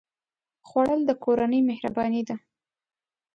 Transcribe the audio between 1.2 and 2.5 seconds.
کورنۍ مهرباني ده